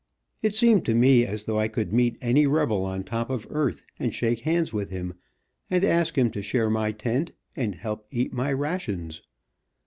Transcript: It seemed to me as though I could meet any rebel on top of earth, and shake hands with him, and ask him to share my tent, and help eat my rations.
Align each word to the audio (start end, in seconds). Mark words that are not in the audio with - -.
It 0.41 0.55
seemed 0.55 0.83
to 0.87 0.95
me 0.95 1.27
as 1.27 1.43
though 1.43 1.59
I 1.59 1.67
could 1.67 1.93
meet 1.93 2.17
any 2.23 2.47
rebel 2.47 2.85
on 2.85 3.03
top 3.03 3.29
of 3.29 3.45
earth, 3.51 3.83
and 3.99 4.11
shake 4.11 4.39
hands 4.39 4.73
with 4.73 4.89
him, 4.89 5.13
and 5.69 5.83
ask 5.83 6.17
him 6.17 6.31
to 6.31 6.41
share 6.41 6.71
my 6.71 6.91
tent, 6.91 7.33
and 7.55 7.75
help 7.75 8.07
eat 8.09 8.33
my 8.33 8.51
rations. 8.51 9.21